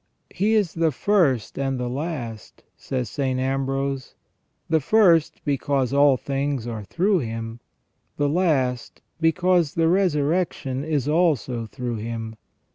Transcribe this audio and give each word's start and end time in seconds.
"He 0.31 0.55
is 0.55 0.73
the 0.73 0.91
first 0.91 1.59
and 1.59 1.79
the 1.79 1.87
last," 1.87 2.63
says 2.75 3.07
St. 3.07 3.39
Ambrose:" 3.39 4.15
the 4.67 4.79
first 4.79 5.41
because 5.45 5.93
all 5.93 6.17
things 6.17 6.65
are 6.65 6.81
through 6.83 7.19
Him, 7.19 7.59
the 8.17 8.27
last 8.27 9.03
because 9.19 9.75
the 9.75 9.87
resurrection 9.87 10.83
is 10.83 11.07
also 11.07 11.67
through 11.67 11.97
Him. 11.97 12.35